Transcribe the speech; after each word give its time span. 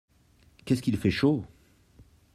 Qu'est-ce 0.65 0.81
qu'il 0.81 0.97
fait 0.97 1.11
chaud! 1.11 1.45